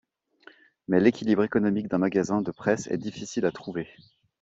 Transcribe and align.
Mais 0.87 0.99
l'équilibre 0.99 1.43
économique 1.43 1.87
d'un 1.87 1.99
magasin 1.99 2.41
de 2.41 2.49
presse 2.49 2.87
est 2.87 2.97
difficile 2.97 3.45
à 3.45 3.51
trouver. 3.51 3.87